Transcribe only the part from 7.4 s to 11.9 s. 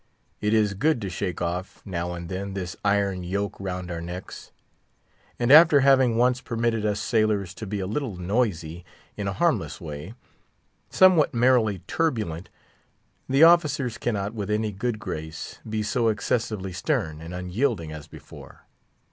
to be a little noisy, in a harmless way—somewhat merrily